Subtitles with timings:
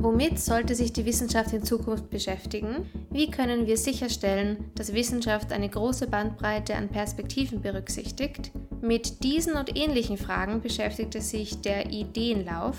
[0.00, 2.88] Womit sollte sich die Wissenschaft in Zukunft beschäftigen?
[3.10, 8.52] Wie können wir sicherstellen, dass Wissenschaft eine große Bandbreite an Perspektiven berücksichtigt?
[8.80, 12.76] Mit diesen und ähnlichen Fragen beschäftigte sich der Ideenlauf,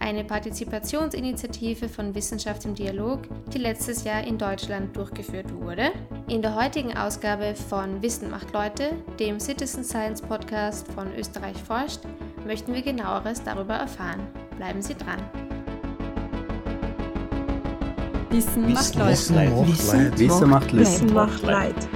[0.00, 3.20] eine Partizipationsinitiative von Wissenschaft im Dialog,
[3.54, 5.92] die letztes Jahr in Deutschland durchgeführt wurde.
[6.28, 8.90] In der heutigen Ausgabe von Wissen macht Leute,
[9.20, 12.00] dem Citizen Science Podcast von Österreich forscht,
[12.44, 14.26] möchten wir genaueres darüber erfahren.
[14.56, 15.45] Bleiben Sie dran.
[18.36, 19.12] Wissen macht Leid.
[20.18, 20.78] Wissen macht Leid.
[20.78, 21.88] Wissen macht Leid.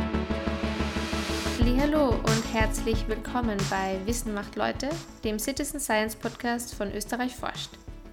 [1.79, 4.89] Hallo und herzlich willkommen bei Wissen macht Leute,
[5.23, 7.73] dem Citizen Science Podcast von Österreich forscht.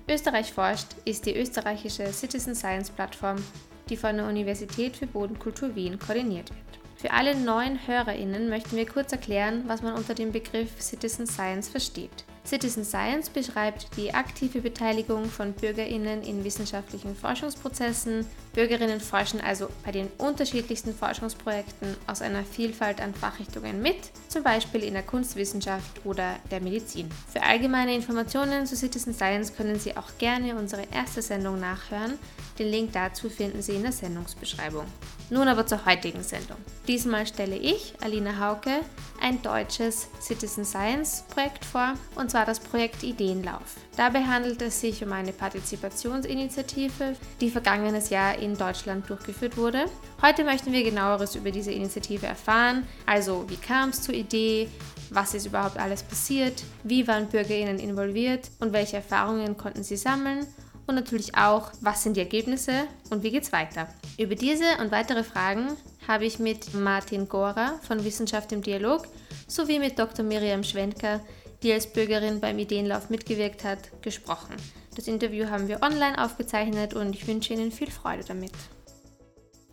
[0.09, 3.37] Österreich forscht ist die österreichische Citizen Science Plattform,
[3.87, 6.79] die von der Universität für Bodenkultur Wien koordiniert wird.
[6.97, 11.69] Für alle neuen HörerInnen möchten wir kurz erklären, was man unter dem Begriff Citizen Science
[11.69, 12.25] versteht.
[12.47, 18.25] Citizen Science beschreibt die aktive Beteiligung von BürgerInnen in wissenschaftlichen Forschungsprozessen.
[18.53, 23.97] Bürgerinnen forschen also bei den unterschiedlichsten Forschungsprojekten aus einer Vielfalt an Fachrichtungen mit,
[24.29, 27.09] zum Beispiel in der Kunstwissenschaft oder der Medizin.
[27.33, 32.17] Für allgemeine Informationen zu Citizen Science können Sie auch gerne unsere erste Sendung nachhören.
[32.57, 34.85] Den Link dazu finden Sie in der Sendungsbeschreibung.
[35.29, 36.57] Nun aber zur heutigen Sendung.
[36.87, 38.79] Diesmal stelle ich, Alina Hauke,
[39.21, 43.75] ein deutsches Citizen Science Projekt vor, und zwar das Projekt Ideenlauf.
[43.97, 49.85] Dabei handelt es sich um eine Partizipationsinitiative, die vergangenes Jahr in Deutschland durchgeführt wurde.
[50.21, 54.69] Heute möchten wir genaueres über diese Initiative erfahren, also wie kam es zur Idee,
[55.09, 60.47] was ist überhaupt alles passiert, wie waren Bürgerinnen involviert und welche Erfahrungen konnten sie sammeln
[60.87, 63.87] und natürlich auch, was sind die Ergebnisse und wie geht es weiter.
[64.17, 65.67] Über diese und weitere Fragen
[66.07, 69.07] habe ich mit Martin Gora von Wissenschaft im Dialog
[69.47, 70.25] sowie mit Dr.
[70.25, 71.19] Miriam Schwenker,
[71.61, 74.55] die als Bürgerin beim Ideenlauf mitgewirkt hat, gesprochen.
[74.95, 78.53] Das Interview haben wir online aufgezeichnet und ich wünsche Ihnen viel Freude damit.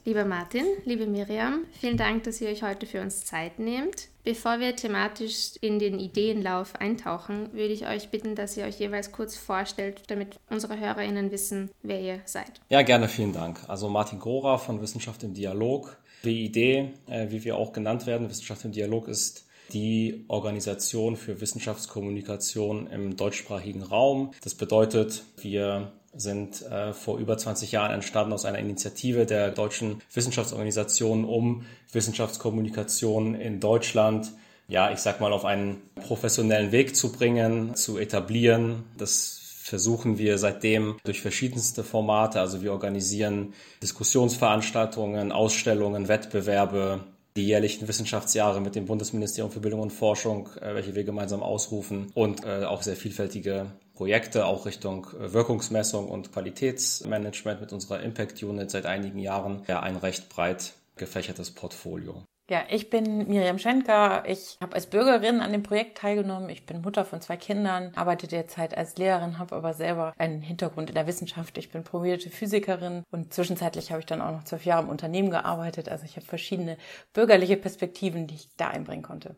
[0.04, 4.08] Lieber Martin, liebe Miriam, vielen Dank, dass ihr euch heute für uns Zeit nehmt.
[4.24, 9.12] Bevor wir thematisch in den Ideenlauf eintauchen, würde ich euch bitten, dass ihr euch jeweils
[9.12, 12.52] kurz vorstellt, damit unsere HörerInnen wissen, wer ihr seid.
[12.70, 13.60] Ja, gerne, vielen Dank.
[13.68, 15.98] Also Martin Gora von Wissenschaft im Dialog.
[16.22, 16.90] WID, äh,
[17.28, 23.82] wie wir auch genannt werden, Wissenschaft im Dialog ist die Organisation für Wissenschaftskommunikation im deutschsprachigen
[23.82, 24.30] Raum.
[24.42, 30.02] Das bedeutet, wir sind äh, vor über 20 Jahren entstanden aus einer Initiative der deutschen
[30.12, 34.32] Wissenschaftsorganisation, um Wissenschaftskommunikation in Deutschland,
[34.69, 38.84] ja, ich sag mal, auf einen professionellen Weg zu bringen, zu etablieren.
[38.97, 42.41] Das versuchen wir seitdem durch verschiedenste Formate.
[42.41, 47.00] Also wir organisieren Diskussionsveranstaltungen, Ausstellungen, Wettbewerbe,
[47.36, 52.10] die jährlichen Wissenschaftsjahre mit dem Bundesministerium für Bildung und Forschung, äh, welche wir gemeinsam ausrufen
[52.14, 58.43] und äh, auch sehr vielfältige Projekte, auch Richtung äh, Wirkungsmessung und Qualitätsmanagement mit unserer Impact
[58.43, 59.62] Unit seit einigen Jahren.
[59.66, 62.25] Ja, ein recht breit gefächertes Portfolio.
[62.50, 64.25] Ja, ich bin Miriam Schenker.
[64.27, 66.50] Ich habe als Bürgerin an dem Projekt teilgenommen.
[66.50, 70.91] Ich bin Mutter von zwei Kindern, arbeite derzeit als Lehrerin, habe aber selber einen Hintergrund
[70.91, 71.56] in der Wissenschaft.
[71.56, 75.31] Ich bin promovierte Physikerin und zwischenzeitlich habe ich dann auch noch zwölf Jahre im Unternehmen
[75.31, 75.88] gearbeitet.
[75.88, 76.77] Also ich habe verschiedene
[77.15, 79.37] bürgerliche Perspektiven, die ich da einbringen konnte.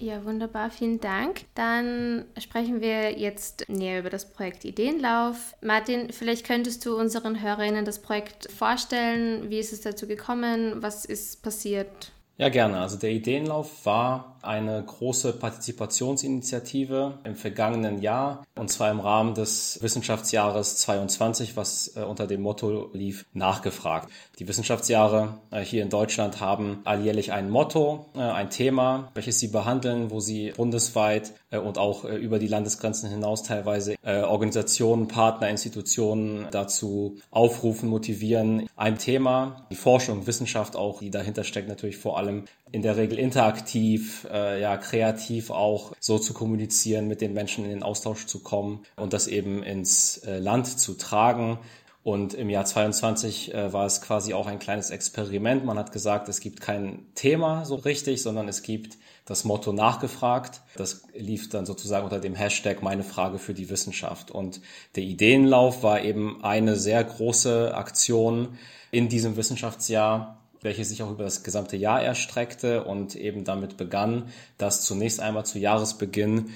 [0.00, 1.42] Ja, wunderbar, vielen Dank.
[1.54, 5.54] Dann sprechen wir jetzt näher über das Projekt Ideenlauf.
[5.62, 9.50] Martin, vielleicht könntest du unseren Hörerinnen das Projekt vorstellen.
[9.50, 10.82] Wie ist es dazu gekommen?
[10.82, 12.10] Was ist passiert?
[12.38, 12.80] Ja, gerne.
[12.80, 19.78] Also der Ideenlauf war eine große Partizipationsinitiative im vergangenen Jahr und zwar im Rahmen des
[19.82, 24.10] Wissenschaftsjahres 22, was äh, unter dem Motto lief, nachgefragt.
[24.38, 29.48] Die Wissenschaftsjahre äh, hier in Deutschland haben alljährlich ein Motto, äh, ein Thema, welches sie
[29.48, 37.18] behandeln, wo sie bundesweit und auch über die Landesgrenzen hinaus teilweise Organisationen, Partner, Institutionen dazu
[37.30, 38.68] aufrufen, motivieren.
[38.76, 43.20] Ein Thema, die Forschung, Wissenschaft auch, die dahinter steckt natürlich vor allem in der Regel
[43.20, 48.40] interaktiv, äh, ja, kreativ auch so zu kommunizieren, mit den Menschen in den Austausch zu
[48.40, 51.60] kommen und das eben ins äh, Land zu tragen.
[52.02, 55.64] Und im Jahr 22 äh, war es quasi auch ein kleines Experiment.
[55.64, 60.60] Man hat gesagt, es gibt kein Thema so richtig, sondern es gibt das Motto nachgefragt.
[60.76, 64.32] Das lief dann sozusagen unter dem Hashtag meine Frage für die Wissenschaft.
[64.32, 64.60] Und
[64.96, 68.58] der Ideenlauf war eben eine sehr große Aktion
[68.90, 74.30] in diesem Wissenschaftsjahr, welche sich auch über das gesamte Jahr erstreckte und eben damit begann,
[74.58, 76.50] dass zunächst einmal zu Jahresbeginn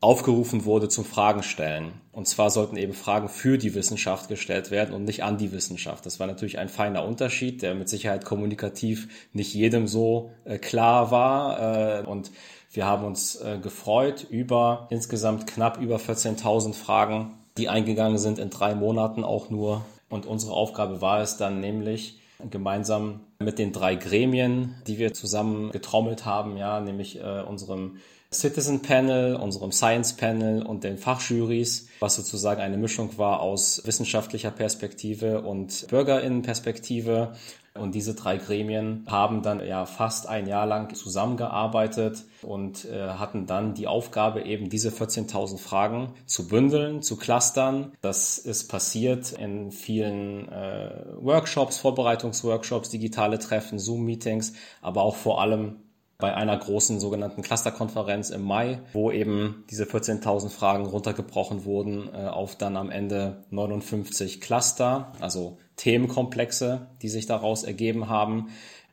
[0.00, 1.92] aufgerufen wurde zum Fragen stellen.
[2.12, 6.04] Und zwar sollten eben Fragen für die Wissenschaft gestellt werden und nicht an die Wissenschaft.
[6.04, 11.10] Das war natürlich ein feiner Unterschied, der mit Sicherheit kommunikativ nicht jedem so äh, klar
[11.10, 12.00] war.
[12.00, 12.30] Äh, und
[12.72, 18.50] wir haben uns äh, gefreut über insgesamt knapp über 14.000 Fragen die eingegangen sind in
[18.50, 19.84] drei Monaten auch nur.
[20.08, 25.70] Und unsere Aufgabe war es dann nämlich, gemeinsam mit den drei Gremien, die wir zusammen
[25.70, 27.96] getrommelt haben, ja, nämlich äh, unserem
[28.40, 34.50] Citizen Panel, unserem Science Panel und den Fachjurys, was sozusagen eine Mischung war aus wissenschaftlicher
[34.50, 37.32] Perspektive und Bürgerinnenperspektive.
[37.74, 43.46] Und diese drei Gremien haben dann ja fast ein Jahr lang zusammengearbeitet und äh, hatten
[43.46, 47.92] dann die Aufgabe, eben diese 14.000 Fragen zu bündeln, zu clustern.
[48.00, 50.90] Das ist passiert in vielen äh,
[51.20, 55.76] Workshops, Vorbereitungsworkshops, digitale Treffen, Zoom-Meetings, aber auch vor allem
[56.18, 62.26] bei einer großen sogenannten Clusterkonferenz im Mai, wo eben diese 14.000 Fragen runtergebrochen wurden äh,
[62.26, 68.48] auf dann am Ende 59 Cluster, also Themenkomplexe, die sich daraus ergeben haben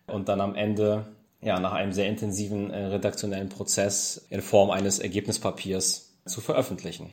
[0.05, 1.07] und dann am Ende
[1.41, 7.11] ja nach einem sehr intensiven äh, redaktionellen Prozess in Form eines Ergebnispapiers zu veröffentlichen.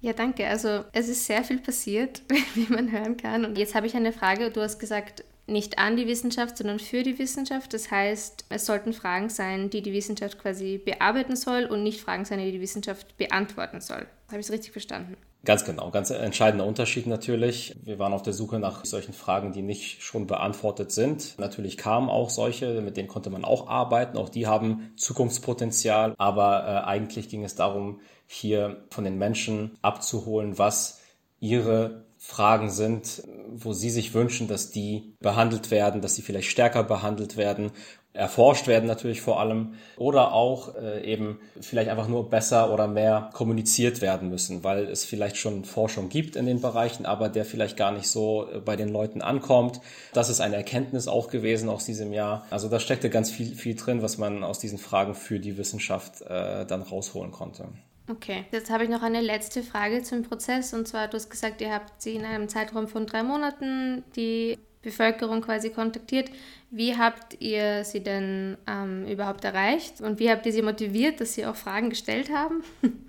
[0.00, 0.46] Ja, danke.
[0.46, 2.22] Also es ist sehr viel passiert,
[2.54, 3.44] wie man hören kann.
[3.44, 4.50] Und jetzt habe ich eine Frage.
[4.50, 7.74] Du hast gesagt, nicht an die Wissenschaft, sondern für die Wissenschaft.
[7.74, 12.24] Das heißt, es sollten Fragen sein, die die Wissenschaft quasi bearbeiten soll und nicht Fragen
[12.24, 14.06] sein, die die Wissenschaft beantworten soll.
[14.28, 15.16] Habe ich es richtig verstanden?
[15.42, 17.74] Ganz genau, ganz entscheidender Unterschied natürlich.
[17.82, 21.38] Wir waren auf der Suche nach solchen Fragen, die nicht schon beantwortet sind.
[21.38, 24.18] Natürlich kamen auch solche, mit denen konnte man auch arbeiten.
[24.18, 26.14] Auch die haben Zukunftspotenzial.
[26.18, 31.00] Aber äh, eigentlich ging es darum, hier von den Menschen abzuholen, was
[31.40, 36.84] ihre Fragen sind, wo Sie sich wünschen, dass die behandelt werden, dass sie vielleicht stärker
[36.84, 37.72] behandelt werden,
[38.12, 43.30] erforscht werden natürlich vor allem oder auch äh, eben vielleicht einfach nur besser oder mehr
[43.32, 47.78] kommuniziert werden müssen, weil es vielleicht schon Forschung gibt in den Bereichen, aber der vielleicht
[47.78, 49.80] gar nicht so äh, bei den Leuten ankommt.
[50.12, 52.44] Das ist eine Erkenntnis auch gewesen aus diesem Jahr.
[52.50, 56.20] Also da steckte ganz viel, viel drin, was man aus diesen Fragen für die Wissenschaft
[56.20, 57.68] äh, dann rausholen konnte.
[58.10, 60.74] Okay, jetzt habe ich noch eine letzte Frage zum Prozess.
[60.74, 64.58] Und zwar, du hast gesagt, ihr habt sie in einem Zeitraum von drei Monaten die
[64.82, 66.30] Bevölkerung quasi kontaktiert.
[66.70, 70.00] Wie habt ihr sie denn ähm, überhaupt erreicht?
[70.00, 72.62] Und wie habt ihr sie motiviert, dass sie auch Fragen gestellt haben?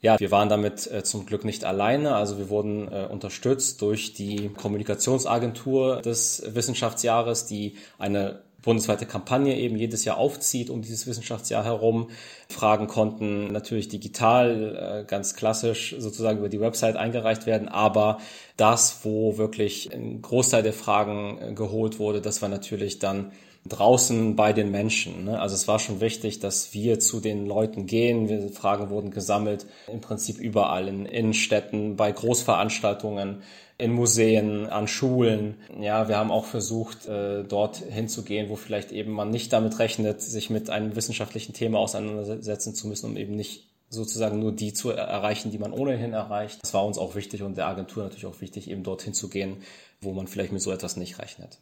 [0.00, 2.14] Ja, wir waren damit äh, zum Glück nicht alleine.
[2.14, 9.76] Also wir wurden äh, unterstützt durch die Kommunikationsagentur des Wissenschaftsjahres, die eine bundesweite Kampagne eben
[9.76, 12.10] jedes Jahr aufzieht um dieses Wissenschaftsjahr herum.
[12.48, 18.18] Fragen konnten natürlich digital, äh, ganz klassisch sozusagen über die Website eingereicht werden, aber
[18.56, 23.32] das, wo wirklich ein Großteil der Fragen äh, geholt wurde, das war natürlich dann
[23.66, 25.24] draußen bei den Menschen.
[25.24, 25.40] Ne?
[25.40, 28.50] Also es war schon wichtig, dass wir zu den Leuten gehen.
[28.52, 33.42] Fragen wurden gesammelt, im Prinzip überall in Innenstädten, bei Großveranstaltungen,
[33.76, 35.56] in Museen, an Schulen.
[35.80, 40.22] Ja, wir haben auch versucht, äh, dort hinzugehen, wo vielleicht eben man nicht damit rechnet,
[40.22, 44.90] sich mit einem wissenschaftlichen Thema auseinandersetzen zu müssen, um eben nicht sozusagen nur die zu
[44.90, 46.60] erreichen, die man ohnehin erreicht.
[46.62, 49.58] Das war uns auch wichtig und der Agentur natürlich auch wichtig, eben dorthin zu gehen,
[50.00, 51.58] wo man vielleicht mit so etwas nicht rechnet.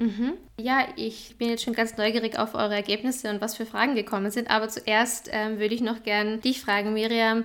[0.00, 0.32] Mhm.
[0.58, 4.30] Ja, ich bin jetzt schon ganz neugierig auf eure Ergebnisse und was für Fragen gekommen
[4.30, 4.50] sind.
[4.50, 7.44] Aber zuerst ähm, würde ich noch gern dich fragen, Miriam,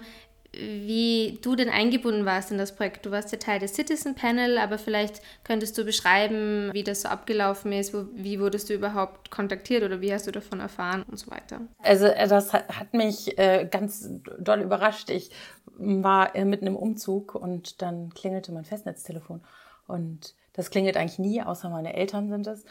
[0.58, 3.06] wie du denn eingebunden warst in das Projekt.
[3.06, 7.10] Du warst ja Teil des Citizen Panel, aber vielleicht könntest du beschreiben, wie das so
[7.10, 11.18] abgelaufen ist, wo, wie wurdest du überhaupt kontaktiert oder wie hast du davon erfahren und
[11.18, 11.62] so weiter.
[11.80, 14.10] Also äh, das hat mich äh, ganz
[14.40, 15.10] doll überrascht.
[15.10, 15.32] Ich
[15.78, 19.42] war äh, mitten im Umzug und dann klingelte mein Festnetztelefon
[19.88, 22.64] und das klingelt eigentlich nie, außer meine Eltern sind es.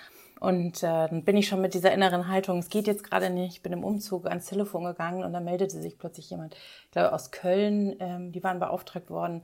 [0.44, 3.54] Und äh, dann bin ich schon mit dieser inneren Haltung, es geht jetzt gerade nicht,
[3.54, 7.14] ich bin im Umzug ans Telefon gegangen und dann meldete sich plötzlich jemand, ich glaube
[7.14, 9.42] aus Köln, ähm, die waren beauftragt worden,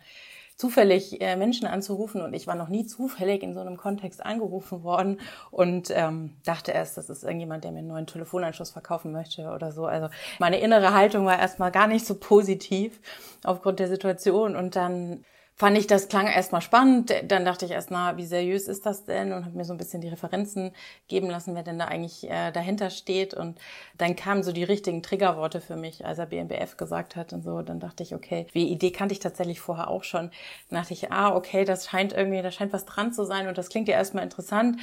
[0.57, 4.83] zufällig äh, Menschen anzurufen und ich war noch nie zufällig in so einem Kontext angerufen
[4.83, 9.49] worden und ähm, dachte erst, das ist irgendjemand, der mir einen neuen Telefonanschluss verkaufen möchte
[9.53, 9.87] oder so.
[9.87, 13.01] Also meine innere Haltung war erstmal gar nicht so positiv
[13.43, 15.25] aufgrund der Situation und dann
[15.61, 17.13] fand ich, das klang erstmal spannend.
[17.29, 19.35] Dann dachte ich erst, na, wie seriös ist das denn?
[19.35, 20.73] Und habe mir so ein bisschen die Referenzen
[21.07, 23.35] geben lassen, wer denn da eigentlich äh, dahinter steht.
[23.35, 23.59] Und
[23.99, 27.61] dann kamen so die richtigen Triggerworte für mich, als er BMBF gesagt hat und so.
[27.61, 30.31] Dann dachte ich, okay, die Idee kannte ich tatsächlich vorher auch schon.
[30.71, 33.59] Dann dachte ich, ah, okay, das scheint irgendwie, da scheint was dran zu sein und
[33.59, 34.79] das klingt ja erstmal interessant.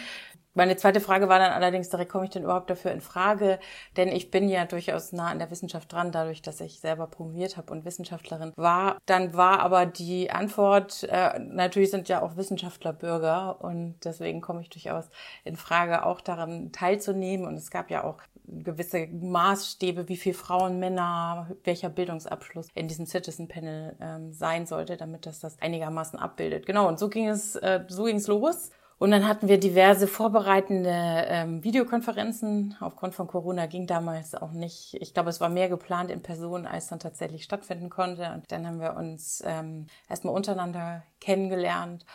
[0.58, 3.60] Meine zweite Frage war dann allerdings direkt, komme ich denn überhaupt dafür in Frage?
[3.96, 7.58] Denn ich bin ja durchaus nah an der Wissenschaft dran, dadurch, dass ich selber promoviert
[7.58, 8.98] habe und Wissenschaftlerin war.
[9.06, 14.62] Dann war aber die Antwort, äh, natürlich sind ja auch Wissenschaftler Bürger und deswegen komme
[14.62, 15.12] ich durchaus
[15.44, 17.46] in Frage, auch daran teilzunehmen.
[17.46, 23.06] Und es gab ja auch gewisse Maßstäbe, wie viel Frauen, Männer, welcher Bildungsabschluss in diesem
[23.06, 26.66] Citizen Panel ähm, sein sollte, damit das das einigermaßen abbildet.
[26.66, 28.72] Genau, und so ging es, äh, so ging es los.
[29.00, 32.75] Und dann hatten wir diverse vorbereitende ähm, Videokonferenzen.
[32.80, 34.96] Aufgrund von Corona ging damals auch nicht.
[35.00, 38.32] Ich glaube, es war mehr geplant in Person, als dann tatsächlich stattfinden konnte.
[38.34, 42.06] Und dann haben wir uns ähm, erstmal untereinander kennengelernt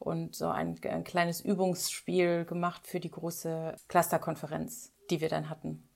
[0.00, 5.88] und so ein, ein kleines Übungsspiel gemacht für die große Clusterkonferenz, die wir dann hatten.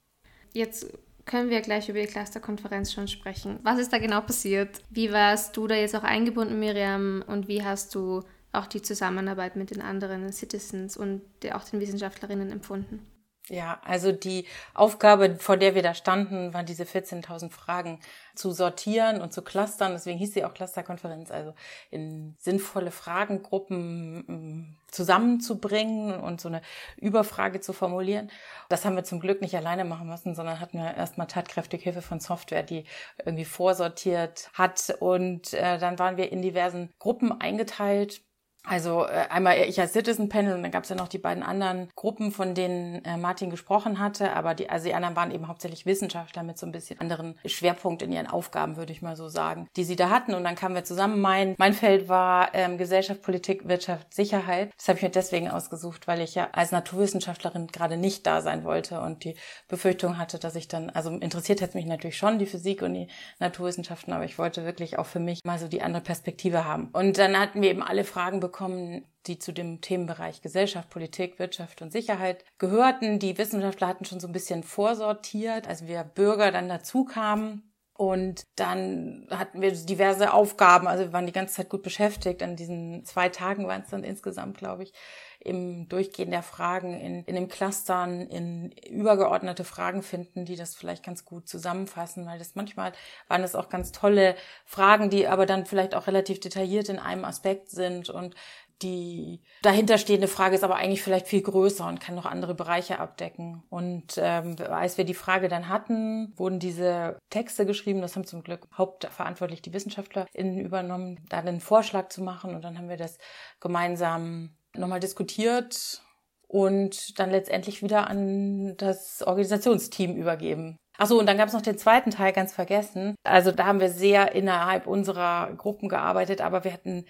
[0.52, 0.86] Jetzt
[1.24, 3.58] können wir gleich über die Clusterkonferenz schon sprechen.
[3.64, 4.80] Was ist da genau passiert?
[4.90, 7.24] Wie warst du da jetzt auch eingebunden, Miriam?
[7.26, 8.22] Und wie hast du
[8.56, 11.22] auch die Zusammenarbeit mit den anderen Citizens und
[11.52, 13.06] auch den Wissenschaftlerinnen empfunden?
[13.48, 14.44] Ja, also die
[14.74, 18.00] Aufgabe, vor der wir da standen, war diese 14.000 Fragen
[18.34, 19.92] zu sortieren und zu clustern.
[19.92, 21.54] Deswegen hieß sie auch Clusterkonferenz, also
[21.92, 26.60] in sinnvolle Fragengruppen mm, zusammenzubringen und so eine
[26.96, 28.32] Überfrage zu formulieren.
[28.68, 32.02] Das haben wir zum Glück nicht alleine machen müssen, sondern hatten wir erstmal tatkräftige Hilfe
[32.02, 32.82] von Software, die
[33.24, 34.96] irgendwie vorsortiert hat.
[34.98, 38.22] Und äh, dann waren wir in diversen Gruppen eingeteilt
[38.66, 41.42] also äh, einmal ich als Citizen Panel und dann gab es ja noch die beiden
[41.42, 45.48] anderen Gruppen, von denen äh, Martin gesprochen hatte, aber die, also die anderen waren eben
[45.48, 49.28] hauptsächlich Wissenschaftler mit so ein bisschen anderen Schwerpunkt in ihren Aufgaben, würde ich mal so
[49.28, 50.34] sagen, die sie da hatten.
[50.34, 51.20] Und dann kamen wir zusammen.
[51.20, 54.72] Mein, mein Feld war ähm, Gesellschaft, Politik, Wirtschaft, Sicherheit.
[54.76, 58.64] Das habe ich mir deswegen ausgesucht, weil ich ja als Naturwissenschaftlerin gerade nicht da sein
[58.64, 59.36] wollte und die
[59.68, 63.08] Befürchtung hatte, dass ich dann, also interessiert hätte mich natürlich schon die Physik und die
[63.38, 66.88] Naturwissenschaften, aber ich wollte wirklich auch für mich mal so die andere Perspektive haben.
[66.92, 71.38] Und dann hatten wir eben alle Fragen bekommen, bekommen, die zu dem Themenbereich Gesellschaft, Politik,
[71.38, 73.18] Wirtschaft und Sicherheit gehörten.
[73.18, 77.70] Die Wissenschaftler hatten schon so ein bisschen vorsortiert, als wir Bürger dann dazu kamen.
[77.96, 82.42] Und dann hatten wir diverse Aufgaben, also wir waren die ganze Zeit gut beschäftigt.
[82.42, 84.92] An diesen zwei Tagen waren es dann insgesamt, glaube ich,
[85.40, 91.04] im Durchgehen der Fragen, in, in den Clustern, in übergeordnete Fragen finden, die das vielleicht
[91.04, 92.92] ganz gut zusammenfassen, weil das manchmal
[93.28, 94.34] waren das auch ganz tolle
[94.64, 98.10] Fragen, die aber dann vielleicht auch relativ detailliert in einem Aspekt sind.
[98.10, 98.34] Und
[98.82, 103.62] die dahinterstehende Frage ist aber eigentlich vielleicht viel größer und kann noch andere Bereiche abdecken.
[103.70, 108.02] Und ähm, als wir die Frage dann hatten, wurden diese Texte geschrieben.
[108.02, 112.54] Das haben zum Glück hauptverantwortlich die WissenschaftlerInnen übernommen, da einen Vorschlag zu machen.
[112.54, 113.18] Und dann haben wir das
[113.60, 116.02] gemeinsam nochmal diskutiert
[116.48, 120.76] und dann letztendlich wieder an das Organisationsteam übergeben.
[120.98, 123.16] Achso, und dann gab es noch den zweiten Teil, ganz vergessen.
[123.22, 127.04] Also da haben wir sehr innerhalb unserer Gruppen gearbeitet, aber wir hatten,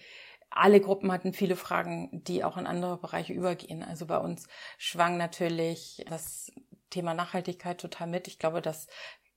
[0.57, 3.83] alle Gruppen hatten viele Fragen, die auch in andere Bereiche übergehen.
[3.83, 4.49] Also bei uns
[4.79, 6.53] schwang natürlich das
[6.91, 8.29] Thema Nachhaltigkeit total mit.
[8.29, 8.87] Ich glaube, dass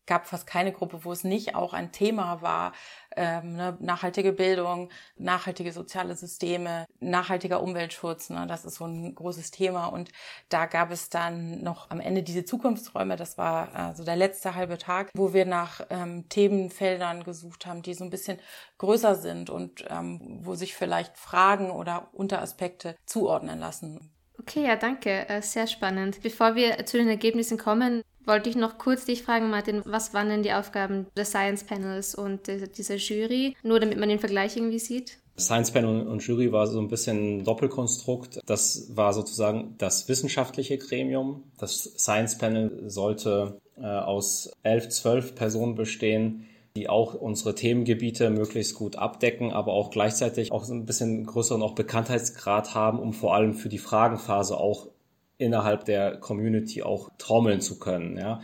[0.09, 2.73] gab fast keine Gruppe, wo es nicht auch ein Thema war.
[3.15, 8.31] Ähm, ne, nachhaltige Bildung, nachhaltige soziale Systeme, nachhaltiger Umweltschutz.
[8.31, 9.85] Ne, das ist so ein großes Thema.
[9.85, 10.11] Und
[10.49, 13.15] da gab es dann noch am Ende diese Zukunftsräume.
[13.15, 17.83] Das war äh, so der letzte halbe Tag, wo wir nach ähm, Themenfeldern gesucht haben,
[17.83, 18.39] die so ein bisschen
[18.79, 24.11] größer sind und ähm, wo sich vielleicht Fragen oder Unteraspekte zuordnen lassen.
[24.39, 25.27] Okay, ja, danke.
[25.29, 26.21] Äh, sehr spannend.
[26.23, 30.29] Bevor wir zu den Ergebnissen kommen, wollte ich noch kurz dich fragen, Martin, was waren
[30.29, 32.47] denn die Aufgaben des Science Panels und
[32.77, 33.55] dieser Jury?
[33.63, 35.17] Nur damit man den Vergleich irgendwie sieht.
[35.39, 38.41] Science Panel und Jury war so ein bisschen ein Doppelkonstrukt.
[38.45, 41.43] Das war sozusagen das wissenschaftliche Gremium.
[41.57, 46.45] Das Science Panel sollte äh, aus elf, zwölf Personen bestehen,
[46.75, 51.61] die auch unsere Themengebiete möglichst gut abdecken, aber auch gleichzeitig auch so ein bisschen größeren
[51.61, 54.87] auch Bekanntheitsgrad haben, um vor allem für die Fragenphase auch
[55.39, 58.17] innerhalb der Community auch trommeln zu können.
[58.17, 58.41] Ja.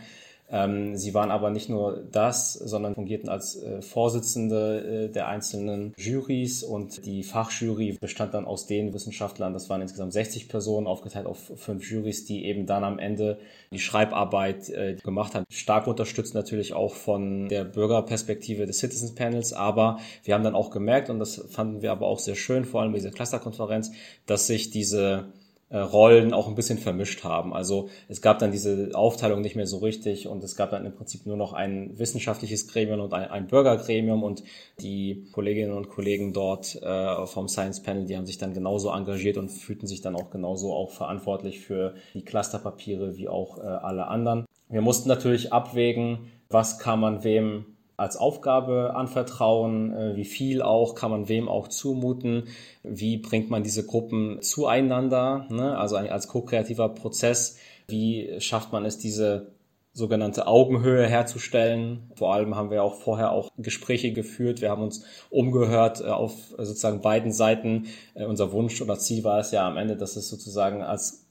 [0.48, 5.92] Ähm, sie waren aber nicht nur das, sondern fungierten als äh, Vorsitzende äh, der einzelnen
[5.96, 11.26] Jurys und die Fachjury bestand dann aus den Wissenschaftlern, das waren insgesamt 60 Personen, aufgeteilt
[11.26, 13.38] auf fünf Jurys, die eben dann am Ende
[13.72, 15.46] die Schreibarbeit äh, gemacht haben.
[15.50, 20.70] Stark unterstützt natürlich auch von der Bürgerperspektive des Citizens Panels, aber wir haben dann auch
[20.70, 23.90] gemerkt, und das fanden wir aber auch sehr schön, vor allem bei dieser Clusterkonferenz,
[24.26, 25.32] dass sich diese
[25.74, 27.52] Rollen auch ein bisschen vermischt haben.
[27.52, 30.94] Also es gab dann diese Aufteilung nicht mehr so richtig und es gab dann im
[30.94, 34.44] Prinzip nur noch ein wissenschaftliches Gremium und ein, ein Bürgergremium und
[34.80, 39.38] die Kolleginnen und Kollegen dort äh, vom Science Panel, die haben sich dann genauso engagiert
[39.38, 44.06] und fühlten sich dann auch genauso auch verantwortlich für die Clusterpapiere wie auch äh, alle
[44.06, 44.46] anderen.
[44.68, 50.94] Wir mussten natürlich abwägen, was kann man wem als Aufgabe anvertrauen, äh, wie viel auch,
[50.94, 52.48] kann man wem auch zumuten,
[52.82, 55.78] wie bringt man diese Gruppen zueinander, ne?
[55.78, 59.52] also als ko-kreativer Prozess, wie schafft man es, diese
[59.96, 62.10] sogenannte Augenhöhe herzustellen.
[62.16, 64.60] Vor allem haben wir auch vorher auch Gespräche geführt.
[64.60, 67.86] Wir haben uns umgehört äh, auf sozusagen beiden Seiten.
[68.14, 71.25] Äh, unser Wunsch oder Ziel war es ja am Ende, dass es sozusagen als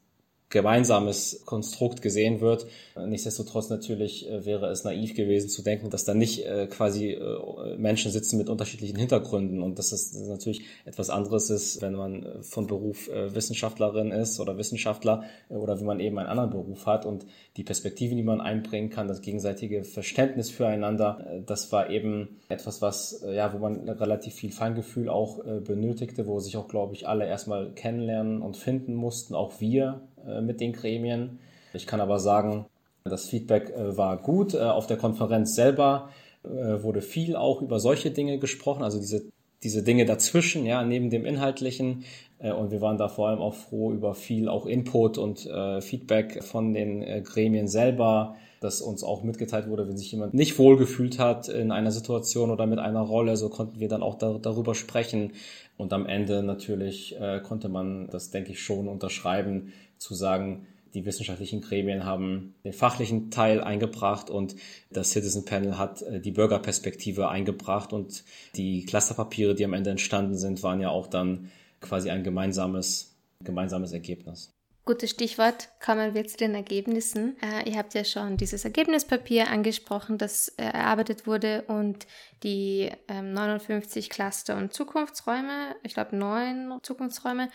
[0.50, 2.68] gemeinsames Konstrukt gesehen wird.
[2.96, 7.76] Nichtsdestotrotz natürlich äh, wäre es naiv gewesen zu denken, dass da nicht äh, quasi äh,
[7.78, 9.62] Menschen sitzen mit unterschiedlichen Hintergründen.
[9.62, 15.24] Und dass das natürlich etwas anderes ist, wenn man von Beruf Wissenschaftlerin ist oder Wissenschaftler
[15.50, 17.06] oder wenn man eben einen anderen Beruf hat.
[17.06, 17.26] Und
[17.58, 23.24] die Perspektiven, die man einbringen kann, das gegenseitige Verständnis füreinander, das war eben etwas, was
[23.28, 27.72] ja, wo man relativ viel Feingefühl auch benötigte, wo sich auch, glaube ich, alle erstmal
[27.72, 30.02] kennenlernen und finden mussten, auch wir
[30.42, 31.40] mit den Gremien.
[31.74, 32.66] Ich kann aber sagen,
[33.04, 34.54] das Feedback äh, war gut.
[34.54, 36.10] Äh, auf der Konferenz selber
[36.48, 39.24] wurde viel auch über solche Dinge gesprochen, also diese,
[39.64, 42.04] diese Dinge dazwischen, ja, neben dem Inhaltlichen.
[42.38, 46.76] Und wir waren da vor allem auch froh über viel auch Input und Feedback von
[46.76, 51.72] den Gremien selber, dass uns auch mitgeteilt wurde, wenn sich jemand nicht wohlgefühlt hat in
[51.72, 55.34] einer Situation oder mit einer Rolle, so konnten wir dann auch da, darüber sprechen.
[55.78, 61.06] Und am Ende natürlich äh, konnte man das, denke ich, schon unterschreiben, zu sagen, die
[61.06, 64.56] wissenschaftlichen Gremien haben den fachlichen Teil eingebracht und
[64.90, 68.24] das Citizen Panel hat äh, die Bürgerperspektive eingebracht und
[68.56, 73.92] die Clusterpapiere, die am Ende entstanden sind, waren ja auch dann quasi ein gemeinsames, gemeinsames
[73.92, 74.56] Ergebnis.
[74.86, 77.36] Gutes Stichwort, kommen wir zu den Ergebnissen.
[77.42, 82.06] Äh, ihr habt ja schon dieses Ergebnispapier angesprochen, das äh, erarbeitet wurde und
[82.44, 87.50] die ähm, 59 Cluster und Zukunftsräume, ich glaube neun Zukunftsräume,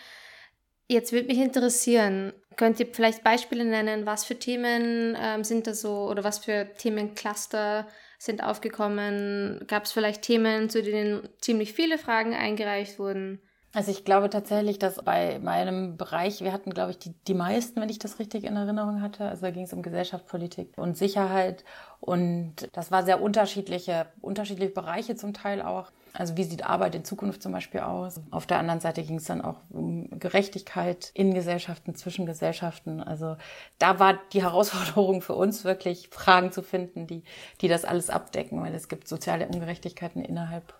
[0.91, 5.73] Jetzt würde mich interessieren, könnt ihr vielleicht Beispiele nennen, was für Themen ähm, sind da
[5.73, 7.87] so oder was für Themencluster
[8.19, 9.63] sind aufgekommen?
[9.67, 13.39] Gab es vielleicht Themen, zu denen ziemlich viele Fragen eingereicht wurden?
[13.71, 17.79] Also ich glaube tatsächlich, dass bei meinem Bereich, wir hatten, glaube ich, die, die meisten,
[17.79, 19.29] wenn ich das richtig in Erinnerung hatte.
[19.29, 21.63] Also da ging es um Gesellschaftspolitik und Sicherheit.
[22.01, 25.89] Und das war sehr unterschiedliche, unterschiedliche Bereiche zum Teil auch.
[26.13, 28.21] Also wie sieht Arbeit in Zukunft zum Beispiel aus?
[28.31, 33.01] Auf der anderen Seite ging es dann auch um Gerechtigkeit in Gesellschaften, zwischen Gesellschaften.
[33.01, 33.37] Also
[33.79, 37.23] da war die Herausforderung für uns wirklich Fragen zu finden, die,
[37.61, 40.73] die das alles abdecken, weil es gibt soziale Ungerechtigkeiten innerhalb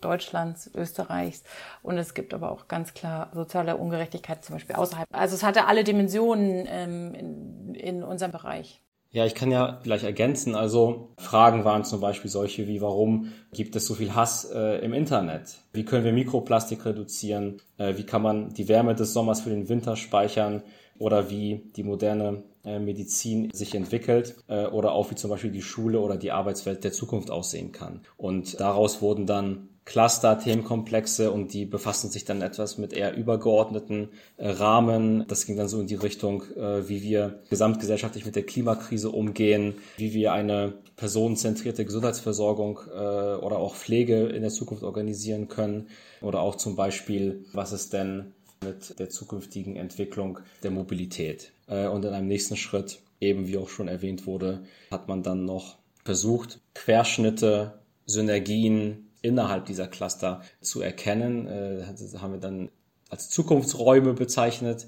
[0.00, 1.44] Deutschlands, Österreichs
[1.82, 5.06] und es gibt aber auch ganz klar soziale Ungerechtigkeit zum Beispiel außerhalb.
[5.12, 8.81] Also es hatte alle Dimensionen ähm, in, in unserem Bereich.
[9.14, 10.54] Ja, ich kann ja vielleicht ergänzen.
[10.54, 14.94] Also Fragen waren zum Beispiel solche wie, warum gibt es so viel Hass äh, im
[14.94, 15.58] Internet?
[15.74, 17.60] Wie können wir Mikroplastik reduzieren?
[17.76, 20.62] Äh, wie kann man die Wärme des Sommers für den Winter speichern?
[20.98, 24.34] Oder wie die moderne äh, Medizin sich entwickelt?
[24.48, 28.00] Äh, oder auch wie zum Beispiel die Schule oder die Arbeitswelt der Zukunft aussehen kann.
[28.16, 34.10] Und daraus wurden dann Cluster, Themenkomplexe und die befassen sich dann etwas mit eher übergeordneten
[34.36, 35.24] äh, Rahmen.
[35.26, 39.74] Das ging dann so in die Richtung, äh, wie wir gesamtgesellschaftlich mit der Klimakrise umgehen,
[39.96, 45.88] wie wir eine personenzentrierte Gesundheitsversorgung äh, oder auch Pflege in der Zukunft organisieren können
[46.20, 51.50] oder auch zum Beispiel, was ist denn mit der zukünftigen Entwicklung der Mobilität.
[51.66, 55.44] Äh, und in einem nächsten Schritt, eben wie auch schon erwähnt wurde, hat man dann
[55.44, 61.46] noch versucht, Querschnitte, Synergien, innerhalb dieser Cluster zu erkennen.
[61.46, 62.70] Äh, das haben wir dann
[63.08, 64.86] als Zukunftsräume bezeichnet,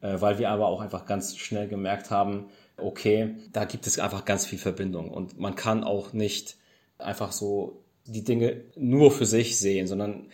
[0.00, 4.24] äh, weil wir aber auch einfach ganz schnell gemerkt haben, okay, da gibt es einfach
[4.24, 6.56] ganz viel Verbindung und man kann auch nicht
[6.98, 10.28] einfach so die Dinge nur für sich sehen, sondern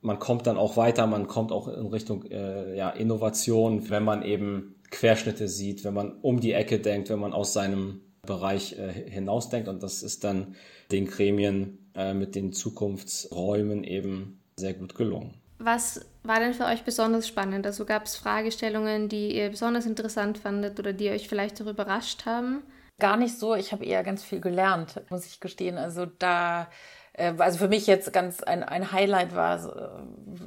[0.00, 4.22] man kommt dann auch weiter, man kommt auch in Richtung äh, ja, Innovation, wenn man
[4.22, 8.92] eben Querschnitte sieht, wenn man um die Ecke denkt, wenn man aus seinem Bereich äh,
[9.10, 10.56] hinausdenkt und das ist dann
[10.92, 15.34] den Gremien äh, mit den Zukunftsräumen eben sehr gut gelungen.
[15.58, 17.66] Was war denn für euch besonders spannend?
[17.66, 22.26] Also gab es Fragestellungen, die ihr besonders interessant fandet oder die euch vielleicht auch überrascht
[22.26, 22.62] haben?
[22.98, 23.54] Gar nicht so.
[23.54, 25.78] Ich habe eher ganz viel gelernt, muss ich gestehen.
[25.78, 26.68] Also da
[27.14, 30.06] äh, also für mich jetzt ganz ein, ein Highlight war,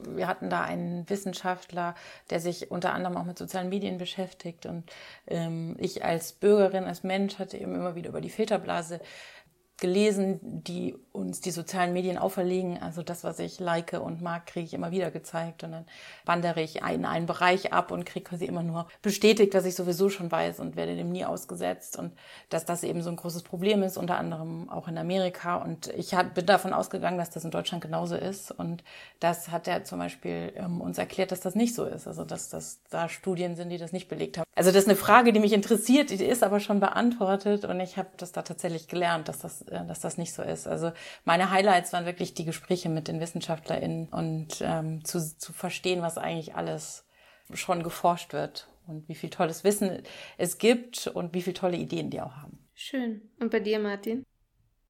[0.10, 1.96] wir hatten da einen Wissenschaftler,
[2.30, 4.84] der sich unter anderem auch mit sozialen Medien beschäftigt und
[5.28, 9.00] ähm, ich als Bürgerin, als Mensch hatte eben immer wieder über die Filterblase
[9.80, 12.82] gelesen, die uns die sozialen Medien auferlegen.
[12.82, 15.64] Also das, was ich like und mag, kriege ich immer wieder gezeigt.
[15.64, 15.86] Und dann
[16.26, 20.10] wandere ich in einen Bereich ab und kriege quasi immer nur bestätigt, was ich sowieso
[20.10, 21.98] schon weiß und werde dem nie ausgesetzt.
[21.98, 22.14] Und
[22.50, 25.58] dass das eben so ein großes Problem ist, unter anderem auch in Amerika.
[25.58, 28.52] Und ich bin davon ausgegangen, dass das in Deutschland genauso ist.
[28.52, 28.84] Und
[29.20, 32.08] das hat er zum Beispiel ähm, uns erklärt, dass das nicht so ist.
[32.08, 34.46] Also dass, dass da Studien sind, die das nicht belegt haben.
[34.56, 37.66] Also das ist eine Frage, die mich interessiert, die ist aber schon beantwortet.
[37.66, 40.68] Und ich habe das da tatsächlich gelernt, dass das äh, dass das nicht so ist.
[40.68, 40.92] Also
[41.26, 46.18] meine Highlights waren wirklich die Gespräche mit den WissenschaftlerInnen und ähm, zu, zu verstehen, was
[46.18, 47.06] eigentlich alles
[47.54, 50.04] schon geforscht wird und wie viel tolles Wissen
[50.38, 52.68] es gibt und wie viele tolle Ideen die auch haben.
[52.74, 53.30] Schön.
[53.40, 54.26] Und bei dir, Martin?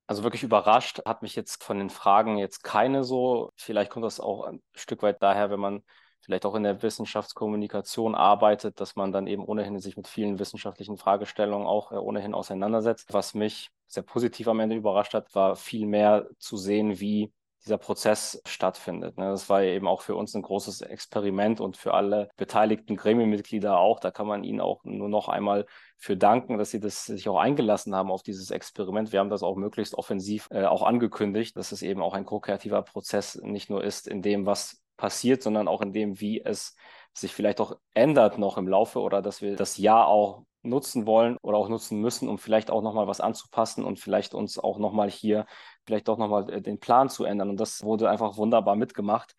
[0.08, 3.52] Also wirklich überrascht hat mich jetzt von den Fragen jetzt keine so.
[3.56, 5.84] Vielleicht kommt das auch ein Stück weit daher, wenn man
[6.22, 10.98] vielleicht auch in der Wissenschaftskommunikation arbeitet, dass man dann eben ohnehin sich mit vielen wissenschaftlichen
[10.98, 13.14] Fragestellungen auch äh, ohnehin auseinandersetzt.
[13.14, 17.32] Was mich sehr positiv am Ende überrascht hat, war viel mehr zu sehen, wie
[17.67, 19.17] dieser Prozess stattfindet.
[19.17, 19.26] Ne?
[19.30, 24.00] Das war eben auch für uns ein großes Experiment und für alle beteiligten Gremienmitglieder auch.
[24.00, 25.65] Da kann man ihnen auch nur noch einmal
[25.97, 29.12] für danken, dass sie das sich auch eingelassen haben auf dieses Experiment.
[29.12, 32.82] Wir haben das auch möglichst offensiv äh, auch angekündigt, dass es eben auch ein ko-kreativer
[32.84, 36.76] Prozess nicht nur ist in dem, was passiert, sondern auch in dem, wie es
[37.13, 41.38] sich vielleicht auch ändert noch im Laufe oder dass wir das Jahr auch nutzen wollen
[41.42, 45.10] oder auch nutzen müssen, um vielleicht auch nochmal was anzupassen und vielleicht uns auch nochmal
[45.10, 45.46] hier
[45.86, 47.50] vielleicht doch nochmal äh, den Plan zu ändern.
[47.50, 49.36] Und das wurde einfach wunderbar mitgemacht.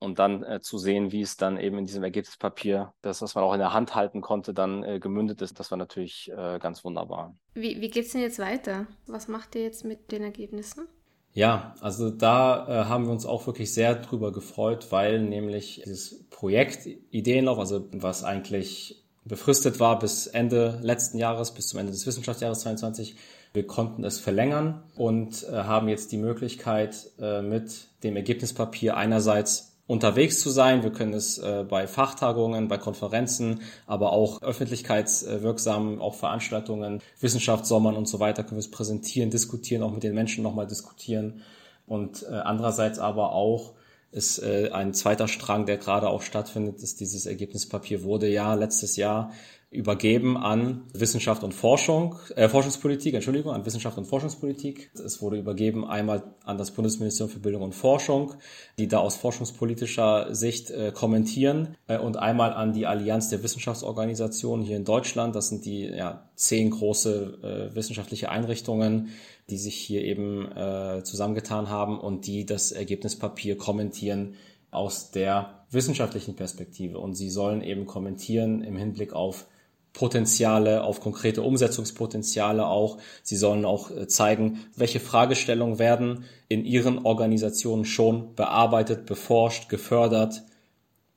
[0.00, 3.42] Und dann äh, zu sehen, wie es dann eben in diesem Ergebnispapier, das, was man
[3.42, 6.84] auch in der Hand halten konnte, dann äh, gemündet ist, das war natürlich äh, ganz
[6.84, 7.34] wunderbar.
[7.54, 8.86] Wie, wie geht es denn jetzt weiter?
[9.08, 10.86] Was macht ihr jetzt mit den Ergebnissen?
[11.32, 16.28] Ja, also da äh, haben wir uns auch wirklich sehr drüber gefreut, weil nämlich dieses
[16.28, 22.06] Projekt Ideenlauf, also was eigentlich befristet war bis Ende letzten Jahres, bis zum Ende des
[22.06, 23.16] Wissenschaftsjahres 22,
[23.52, 29.76] wir konnten es verlängern und äh, haben jetzt die Möglichkeit, äh, mit dem Ergebnispapier einerseits
[29.86, 30.82] unterwegs zu sein.
[30.82, 38.06] Wir können es äh, bei Fachtagungen, bei Konferenzen, aber auch öffentlichkeitswirksam, auch Veranstaltungen, Wissenschaftssommern und
[38.06, 41.42] so weiter können wir es präsentieren, diskutieren, auch mit den Menschen nochmal diskutieren.
[41.86, 43.72] Und andererseits aber auch
[44.10, 48.96] ist äh, ein zweiter Strang, der gerade auch stattfindet, ist dieses Ergebnispapier wurde ja letztes
[48.96, 49.32] Jahr
[49.70, 54.90] übergeben an Wissenschaft und Forschung, äh, Forschungspolitik, Entschuldigung, an Wissenschaft und Forschungspolitik.
[54.94, 58.34] Es wurde übergeben einmal an das Bundesministerium für Bildung und Forschung,
[58.78, 64.64] die da aus forschungspolitischer Sicht äh, kommentieren, äh, und einmal an die Allianz der Wissenschaftsorganisationen
[64.64, 65.36] hier in Deutschland.
[65.36, 69.10] Das sind die ja, zehn große äh, wissenschaftliche Einrichtungen,
[69.50, 74.34] die sich hier eben äh, zusammengetan haben und die das Ergebnispapier kommentieren
[74.70, 76.98] aus der wissenschaftlichen Perspektive.
[76.98, 79.46] Und sie sollen eben kommentieren im Hinblick auf
[79.92, 82.98] Potenziale, auf konkrete Umsetzungspotenziale auch.
[83.22, 90.42] Sie sollen auch äh, zeigen, welche Fragestellungen werden in ihren Organisationen schon bearbeitet, beforscht, gefördert,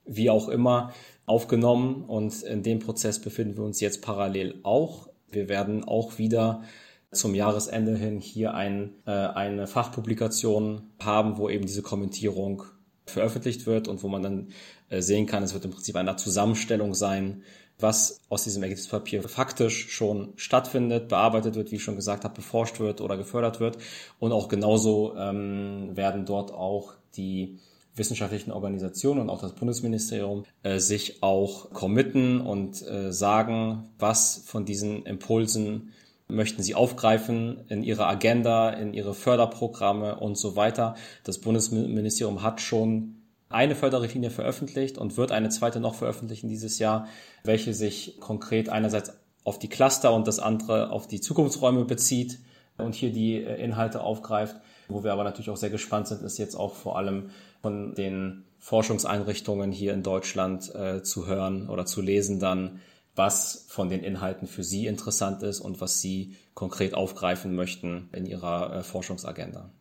[0.06, 0.94] wie auch immer
[1.26, 2.04] aufgenommen.
[2.06, 5.10] Und in dem Prozess befinden wir uns jetzt parallel auch.
[5.30, 6.64] Wir werden auch wieder
[7.12, 12.64] zum Jahresende hin hier ein, äh, eine Fachpublikation haben, wo eben diese Kommentierung
[13.06, 14.48] veröffentlicht wird und wo man dann
[14.90, 17.44] äh, sehen kann, es wird im Prinzip eine Zusammenstellung sein
[17.82, 22.80] was aus diesem Ergebnispapier faktisch schon stattfindet, bearbeitet wird, wie ich schon gesagt habe, beforscht
[22.80, 23.78] wird oder gefördert wird.
[24.20, 27.60] Und auch genauso ähm, werden dort auch die
[27.96, 34.66] wissenschaftlichen Organisationen und auch das Bundesministerium äh, sich auch committen und äh, sagen, was von
[34.66, 35.92] diesen Impulsen
[36.28, 40.96] möchten sie aufgreifen in ihre Agenda, in ihre Förderprogramme und so weiter.
[41.24, 43.21] Das Bundesministerium hat schon
[43.54, 47.08] eine Förderrichtlinie veröffentlicht und wird eine zweite noch veröffentlichen dieses Jahr,
[47.44, 52.40] welche sich konkret einerseits auf die Cluster und das andere auf die Zukunftsräume bezieht
[52.78, 54.56] und hier die äh, Inhalte aufgreift.
[54.88, 57.30] Wo wir aber natürlich auch sehr gespannt sind, ist jetzt auch vor allem
[57.62, 62.80] von den Forschungseinrichtungen hier in Deutschland äh, zu hören oder zu lesen dann,
[63.16, 68.26] was von den Inhalten für Sie interessant ist und was Sie konkret aufgreifen möchten in
[68.26, 69.72] Ihrer äh, Forschungsagenda.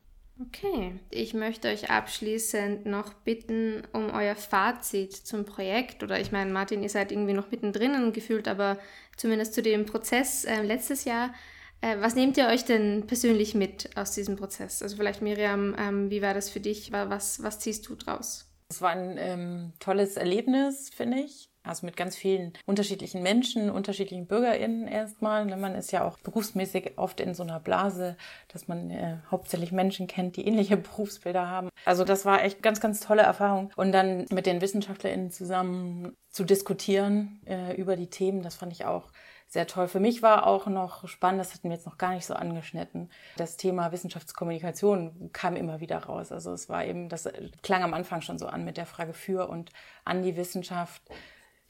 [0.43, 6.03] Okay, ich möchte euch abschließend noch bitten um euer Fazit zum Projekt.
[6.03, 8.79] Oder ich meine, Martin, ihr seid irgendwie noch mittendrin gefühlt, aber
[9.17, 11.35] zumindest zu dem Prozess äh, letztes Jahr.
[11.83, 14.83] Äh, was nehmt ihr euch denn persönlich mit aus diesem Prozess?
[14.83, 16.91] Also vielleicht Miriam, ähm, wie war das für dich?
[16.91, 18.51] Was, was ziehst du draus?
[18.71, 21.50] Es war ein ähm, tolles Erlebnis, finde ich.
[21.63, 25.45] Also mit ganz vielen unterschiedlichen Menschen, unterschiedlichen BürgerInnen erstmal.
[25.45, 28.17] Ne, man ist ja auch berufsmäßig oft in so einer Blase,
[28.49, 31.69] dass man äh, hauptsächlich Menschen kennt, die ähnliche Berufsbilder haben.
[31.85, 33.71] Also das war echt ganz, ganz tolle Erfahrung.
[33.77, 38.87] Und dann mit den WissenschaftlerInnen zusammen zu diskutieren äh, über die Themen, das fand ich
[38.87, 39.11] auch
[39.51, 39.89] sehr toll.
[39.89, 43.11] Für mich war auch noch spannend, das hatten wir jetzt noch gar nicht so angeschnitten,
[43.37, 46.31] das Thema Wissenschaftskommunikation kam immer wieder raus.
[46.31, 47.29] Also es war eben, das
[47.63, 49.73] klang am Anfang schon so an mit der Frage für und
[50.05, 51.03] an die Wissenschaft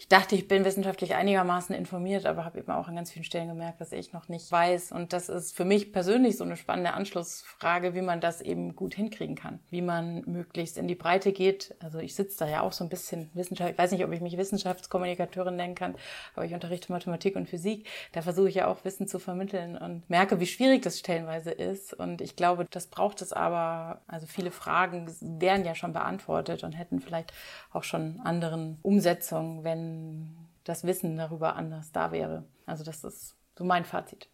[0.00, 3.48] ich dachte, ich bin wissenschaftlich einigermaßen informiert, aber habe eben auch an ganz vielen Stellen
[3.48, 4.92] gemerkt, dass ich noch nicht weiß.
[4.92, 8.94] Und das ist für mich persönlich so eine spannende Anschlussfrage, wie man das eben gut
[8.94, 9.58] hinkriegen kann.
[9.68, 11.74] Wie man möglichst in die Breite geht.
[11.80, 14.22] Also ich sitze da ja auch so ein bisschen Wissenschaft, ich weiß nicht, ob ich
[14.22, 15.94] mich Wissenschaftskommunikateurin nennen kann,
[16.34, 17.86] aber ich unterrichte Mathematik und Physik.
[18.12, 21.92] Da versuche ich ja auch Wissen zu vermitteln und merke, wie schwierig das stellenweise ist.
[21.92, 24.00] Und ich glaube, das braucht es aber.
[24.06, 27.34] Also viele Fragen wären ja schon beantwortet und hätten vielleicht
[27.70, 29.89] auch schon anderen Umsetzungen, wenn
[30.64, 32.44] das Wissen darüber anders da wäre.
[32.66, 34.28] Also das ist so mein Fazit.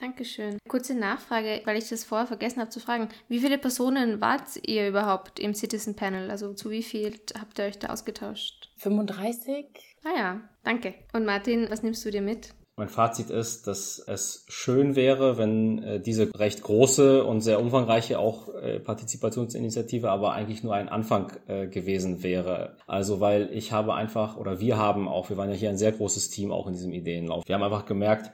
[0.00, 0.58] Dankeschön.
[0.66, 3.08] Kurze Nachfrage, weil ich das vorher vergessen habe zu fragen.
[3.28, 6.30] Wie viele Personen wart ihr überhaupt im Citizen Panel?
[6.30, 8.70] Also zu wie viel habt ihr euch da ausgetauscht?
[8.78, 9.66] 35.
[10.04, 10.94] Ah ja, danke.
[11.12, 12.54] Und Martin, was nimmst du dir mit?
[12.76, 18.18] Mein Fazit ist, dass es schön wäre, wenn äh, diese recht große und sehr umfangreiche
[18.18, 22.76] auch äh, Partizipationsinitiative aber eigentlich nur ein Anfang äh, gewesen wäre.
[22.86, 25.92] Also weil ich habe einfach oder wir haben auch, wir waren ja hier ein sehr
[25.92, 27.44] großes Team auch in diesem Ideenlauf.
[27.46, 28.32] Wir haben einfach gemerkt,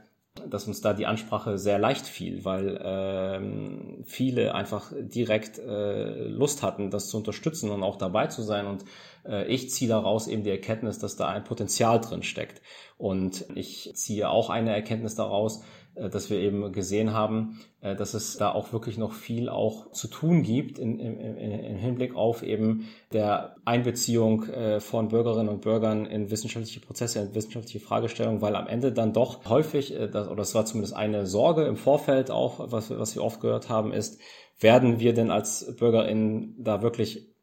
[0.49, 6.63] dass uns da die Ansprache sehr leicht fiel, weil ähm, viele einfach direkt äh, Lust
[6.63, 8.67] hatten, das zu unterstützen und auch dabei zu sein.
[8.67, 8.85] Und
[9.49, 12.63] ich ziehe daraus eben die Erkenntnis, dass da ein Potenzial drin steckt.
[12.99, 15.63] Und ich ziehe auch eine Erkenntnis daraus,
[15.97, 19.91] äh, dass wir eben gesehen haben, äh, dass es da auch wirklich noch viel auch
[19.93, 25.63] zu tun gibt in, in, in Hinblick auf eben der Einbeziehung äh, von Bürgerinnen und
[25.63, 30.37] Bürgern in wissenschaftliche Prozesse, in wissenschaftliche Fragestellungen, weil am Ende dann doch häufig, das, oder
[30.37, 34.21] das war zumindest eine Sorge im Vorfeld auch, was, was wir oft gehört haben, ist,
[34.59, 37.36] werden wir denn als BürgerInnen da wirklich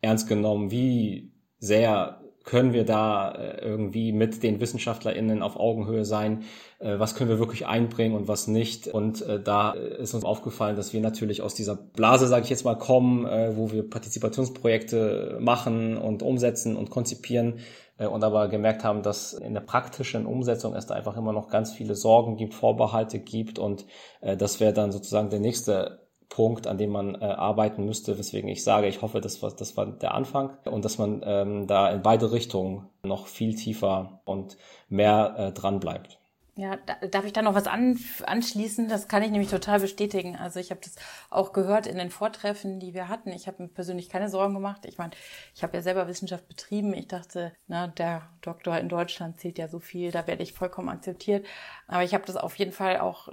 [0.00, 0.70] ernst genommen?
[0.70, 6.44] Wie sehr können wir da äh, irgendwie mit den WissenschaftlerInnen auf Augenhöhe sein?
[6.78, 8.88] Äh, was können wir wirklich einbringen und was nicht?
[8.88, 12.64] Und äh, da ist uns aufgefallen, dass wir natürlich aus dieser Blase, sage ich jetzt
[12.64, 13.24] mal, kommen,
[13.56, 17.58] wo wir Partizipationsprojekte machen und umsetzen und konzipieren
[17.98, 21.72] und aber gemerkt haben, dass in der praktischen Umsetzung es da einfach immer noch ganz
[21.72, 23.84] viele Sorgen gibt, Vorbehalte gibt und
[24.20, 28.64] das wäre dann sozusagen der nächste Punkt, an dem man äh, arbeiten müsste, weswegen ich
[28.64, 32.02] sage, ich hoffe, das war, das war der Anfang und dass man ähm, da in
[32.02, 34.56] beide Richtungen noch viel tiefer und
[34.88, 36.19] mehr äh, dran bleibt.
[36.60, 38.86] Ja, da, darf ich da noch was an, anschließen?
[38.86, 40.36] Das kann ich nämlich total bestätigen.
[40.36, 40.94] Also ich habe das
[41.30, 43.30] auch gehört in den Vortreffen, die wir hatten.
[43.30, 44.84] Ich habe mir persönlich keine Sorgen gemacht.
[44.84, 45.12] Ich meine,
[45.54, 46.92] ich habe ja selber Wissenschaft betrieben.
[46.92, 50.90] Ich dachte, na, der Doktor in Deutschland zählt ja so viel, da werde ich vollkommen
[50.90, 51.46] akzeptiert.
[51.86, 53.28] Aber ich habe das auf jeden Fall auch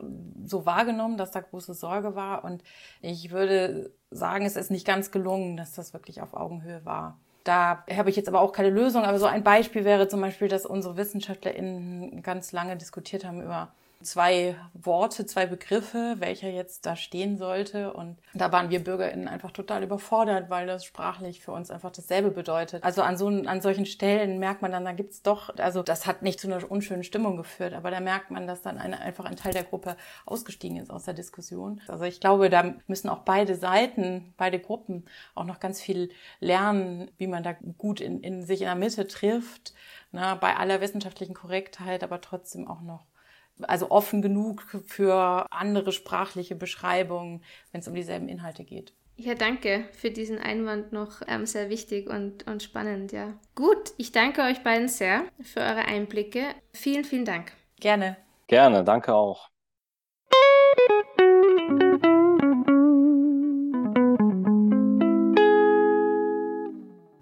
[0.46, 2.46] so wahrgenommen, dass da große Sorge war.
[2.46, 2.64] Und
[3.02, 7.20] ich würde sagen, es ist nicht ganz gelungen, dass das wirklich auf Augenhöhe war.
[7.48, 9.04] Da habe ich jetzt aber auch keine Lösung.
[9.04, 13.70] Aber so ein Beispiel wäre zum Beispiel, dass unsere WissenschaftlerInnen ganz lange diskutiert haben über
[14.02, 17.94] zwei Worte, zwei Begriffe, welcher jetzt da stehen sollte.
[17.94, 22.32] Und da waren wir BürgerInnen einfach total überfordert, weil das sprachlich für uns einfach dasselbe
[22.32, 22.84] bedeutet.
[22.84, 26.22] Also an so an solchen Stellen merkt man dann, da gibt's doch, also das hat
[26.22, 29.36] nicht zu einer unschönen Stimmung geführt, aber da merkt man, dass dann eine, einfach ein
[29.36, 31.82] Teil der Gruppe ausgestiegen ist aus der Diskussion.
[31.88, 35.06] Also ich glaube, da müssen auch beide Seiten, beide Gruppen
[35.36, 39.08] auch noch ganz viel lernen, wie man da gut in, in sich in der Mitte
[39.08, 39.74] trifft,
[40.12, 43.06] na, bei aller wissenschaftlichen Korrektheit, aber trotzdem auch noch
[43.62, 48.94] also offen genug für andere sprachliche Beschreibungen, wenn es um dieselben Inhalte geht.
[49.20, 53.34] Ja, danke für diesen Einwand noch ähm, sehr wichtig und, und spannend, ja.
[53.56, 56.44] Gut, ich danke euch beiden sehr für eure Einblicke.
[56.72, 57.52] Vielen, vielen Dank.
[57.80, 58.18] Gerne.
[58.46, 59.50] Gerne, danke auch.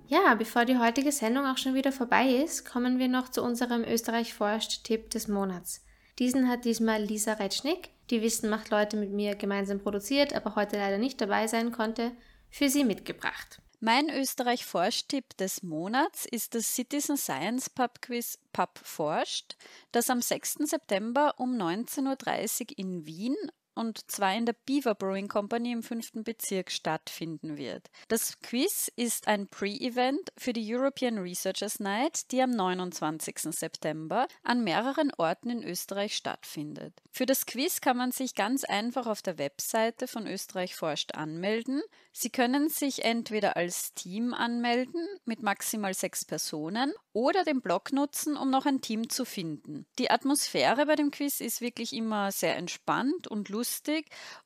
[0.08, 3.84] Ja, bevor die heutige Sendung auch schon wieder vorbei ist, kommen wir noch zu unserem
[3.84, 5.85] Österreich forscht Tipp des Monats.
[6.19, 10.78] Diesen hat diesmal Lisa Retschnick, die Wissen macht Leute mit mir gemeinsam produziert, aber heute
[10.78, 12.12] leider nicht dabei sein konnte,
[12.49, 13.62] für Sie mitgebracht.
[13.82, 19.58] Mein Österreich Forscht-Tipp des Monats ist das Citizen Science Pub Quiz Pub Forscht,
[19.91, 20.60] das am 6.
[20.60, 23.36] September um 19.30 Uhr in Wien
[23.76, 27.90] und zwar in der Beaver Brewing Company im fünften Bezirk stattfinden wird.
[28.08, 33.38] Das Quiz ist ein Pre-Event für die European Researchers Night, die am 29.
[33.52, 36.94] September an mehreren Orten in Österreich stattfindet.
[37.12, 41.82] Für das Quiz kann man sich ganz einfach auf der Webseite von Österreich forscht anmelden.
[42.12, 48.38] Sie können sich entweder als Team anmelden mit maximal sechs Personen oder den Blog nutzen,
[48.38, 49.86] um noch ein Team zu finden.
[50.00, 53.64] Die Atmosphäre bei dem Quiz ist wirklich immer sehr entspannt und lustig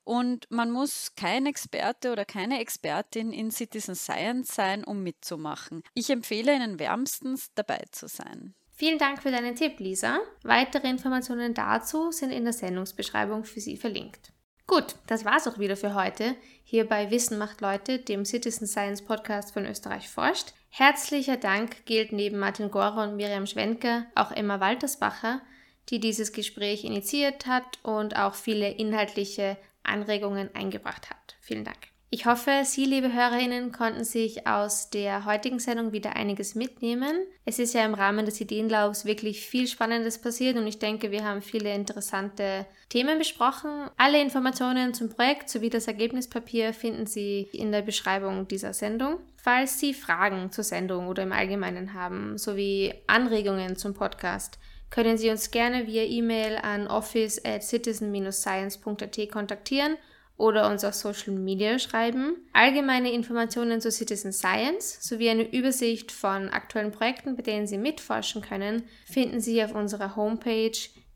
[0.04, 5.84] und man muss kein Experte oder keine Expertin in Citizen Science sein, um mitzumachen.
[5.94, 8.54] Ich empfehle Ihnen wärmstens dabei zu sein.
[8.80, 10.20] Vielen Dank für deinen Tipp, Lisa.
[10.44, 14.32] Weitere Informationen dazu sind in der Sendungsbeschreibung für Sie verlinkt.
[14.68, 16.36] Gut, das war's auch wieder für heute.
[16.64, 20.54] Hier bei Wissen macht Leute, dem Citizen Science Podcast von Österreich forscht.
[20.70, 25.42] Herzlicher Dank gilt neben Martin Gorer und Miriam Schwenker auch Emma Waltersbacher,
[25.90, 31.36] die dieses Gespräch initiiert hat und auch viele inhaltliche Anregungen eingebracht hat.
[31.42, 31.78] Vielen Dank.
[32.12, 37.16] Ich hoffe, Sie, liebe Hörerinnen, konnten sich aus der heutigen Sendung wieder einiges mitnehmen.
[37.46, 41.24] Es ist ja im Rahmen des Ideenlaufs wirklich viel Spannendes passiert und ich denke, wir
[41.24, 43.92] haben viele interessante Themen besprochen.
[43.96, 49.20] Alle Informationen zum Projekt sowie das Ergebnispapier finden Sie in der Beschreibung dieser Sendung.
[49.36, 54.58] Falls Sie Fragen zur Sendung oder im Allgemeinen haben, sowie Anregungen zum Podcast,
[54.90, 59.96] können Sie uns gerne via E-Mail an office at citizen-science.at kontaktieren
[60.38, 62.38] oder uns auf Social Media schreiben.
[62.54, 68.42] Allgemeine Informationen zu Citizen Science sowie eine Übersicht von aktuellen Projekten, bei denen Sie mitforschen
[68.42, 70.72] können, finden Sie auf unserer Homepage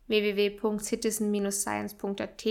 [0.07, 2.45] www.citizen-science.at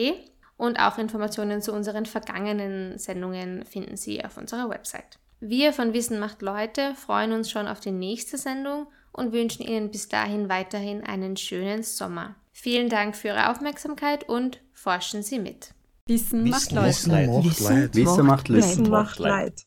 [0.56, 5.18] und auch Informationen zu unseren vergangenen Sendungen finden Sie auf unserer Website.
[5.40, 9.90] Wir von Wissen macht Leute freuen uns schon auf die nächste Sendung und wünschen Ihnen
[9.90, 12.35] bis dahin weiterhin einen schönen Sommer.
[12.53, 15.75] Vielen Dank für Ihre Aufmerksamkeit und forschen Sie mit.
[16.07, 16.88] Wissen, macht Leid.
[16.88, 18.62] Wissen macht Leid.
[18.62, 19.66] Wissen macht.